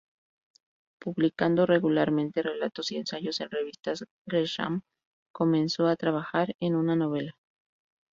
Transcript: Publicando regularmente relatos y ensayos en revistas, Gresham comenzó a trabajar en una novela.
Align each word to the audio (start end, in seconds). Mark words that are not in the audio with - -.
Publicando 0.99 1.67
regularmente 1.67 2.41
relatos 2.41 2.91
y 2.91 2.95
ensayos 2.97 3.39
en 3.39 3.51
revistas, 3.51 4.03
Gresham 4.25 4.81
comenzó 5.31 5.85
a 5.85 5.95
trabajar 5.95 6.55
en 6.59 6.73
una 6.75 6.95
novela. 6.95 7.35